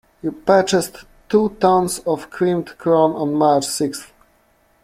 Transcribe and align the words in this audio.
You 0.23 0.31
purchased 0.31 1.05
two 1.29 1.49
tons 1.59 1.99
of 2.07 2.31
creamed 2.31 2.75
corn 2.79 3.11
on 3.11 3.35
March 3.35 3.65
sixth. 3.65 4.11